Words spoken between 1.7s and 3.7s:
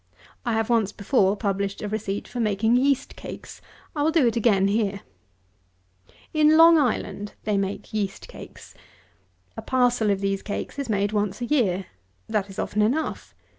a receipt for making yeast cakes,